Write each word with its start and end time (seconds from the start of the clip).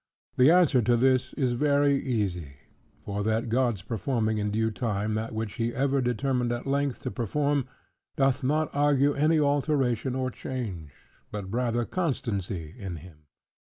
The 0.35 0.49
answer 0.49 0.81
to 0.81 0.97
this 0.97 1.33
is 1.33 1.51
very 1.51 1.95
easy, 2.01 2.55
for 3.05 3.21
that 3.21 3.49
God's 3.49 3.83
performing 3.83 4.39
in 4.39 4.49
due 4.49 4.71
time 4.71 5.13
that 5.13 5.31
which 5.31 5.53
he 5.61 5.75
ever 5.75 6.01
determined 6.01 6.51
at 6.51 6.65
length 6.65 7.01
to 7.01 7.11
perform, 7.11 7.67
doth 8.15 8.43
not 8.43 8.71
argue 8.73 9.13
any 9.13 9.39
alteration 9.39 10.15
or 10.15 10.31
change, 10.31 10.89
but 11.31 11.53
rather 11.53 11.85
constancy 11.85 12.73
in 12.75 12.95
him. 12.95 13.27